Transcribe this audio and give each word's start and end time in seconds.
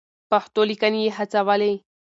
پښتو 0.29 0.61
ليکنې 0.69 0.99
يې 1.05 1.11
هڅولې. 1.17 1.73